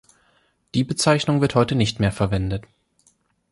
Die 0.73 0.83
Bezeichnung 0.83 1.41
wird 1.41 1.53
heute 1.53 1.75
nicht 1.75 1.99
mehr 1.99 2.11
verwendet. 2.11 2.63